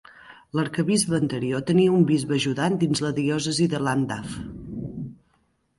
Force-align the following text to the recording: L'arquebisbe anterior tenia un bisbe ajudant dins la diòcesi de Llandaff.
L'arquebisbe 0.59 1.17
anterior 1.23 1.61
tenia 1.67 1.93
un 1.97 2.07
bisbe 2.13 2.35
ajudant 2.41 2.79
dins 2.85 3.03
la 3.07 3.13
diòcesi 3.21 3.71
de 3.77 3.83
Llandaff. 3.85 4.41